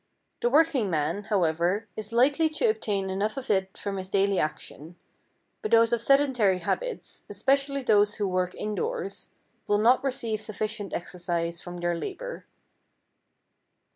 [0.41, 4.95] The working man, however, is likely to obtain enough of it from his daily action,
[5.61, 9.29] but those of sedentary habits, especially those who work indoors,
[9.67, 12.47] will not receive sufficient exercise from their labor.